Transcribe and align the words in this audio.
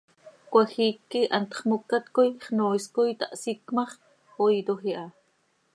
Cmajiic 0.53 0.97
quih 1.09 1.31
hantx 1.33 1.55
mocat 1.69 2.05
coi 2.15 2.29
xnoois 2.45 2.85
coi 2.95 3.11
tahsíc 3.19 3.63
ma 3.75 3.83
x, 3.89 3.91
oiitoj 4.43 4.81
iha. 4.91 5.05